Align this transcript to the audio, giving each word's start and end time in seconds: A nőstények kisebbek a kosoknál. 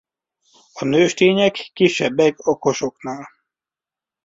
A 0.73 0.85
nőstények 0.85 1.69
kisebbek 1.73 2.39
a 2.39 2.57
kosoknál. 2.57 3.27